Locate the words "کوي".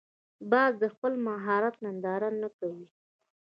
2.57-2.87